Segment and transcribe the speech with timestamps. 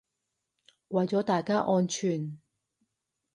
[0.87, 2.39] 為咗大家安全